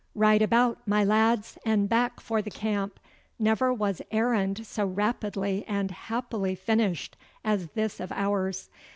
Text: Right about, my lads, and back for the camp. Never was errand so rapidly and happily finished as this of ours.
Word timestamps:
Right 0.15 0.41
about, 0.41 0.79
my 0.87 1.03
lads, 1.03 1.59
and 1.63 1.87
back 1.87 2.19
for 2.19 2.41
the 2.41 2.49
camp. 2.49 2.99
Never 3.37 3.71
was 3.71 4.01
errand 4.09 4.65
so 4.65 4.83
rapidly 4.83 5.63
and 5.67 5.91
happily 5.91 6.55
finished 6.55 7.15
as 7.45 7.67
this 7.73 7.99
of 7.99 8.11
ours. 8.11 8.71